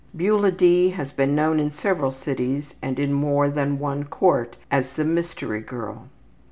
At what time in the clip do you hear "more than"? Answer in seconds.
3.13-3.77